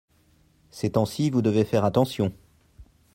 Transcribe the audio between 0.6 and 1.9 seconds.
ces temps-ci vous devez faire